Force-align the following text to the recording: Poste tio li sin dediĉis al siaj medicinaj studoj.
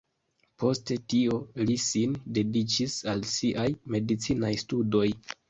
Poste 0.61 0.95
tio 1.13 1.37
li 1.67 1.75
sin 1.83 2.15
dediĉis 2.39 2.97
al 3.13 3.23
siaj 3.35 3.69
medicinaj 3.99 4.53
studoj. 4.65 5.07